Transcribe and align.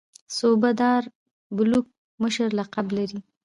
صوبه 0.37 0.69
دار 0.81 1.03
بلوک 1.55 1.85
مشر 2.23 2.49
لقب 2.57 2.87
لري. 2.97 3.19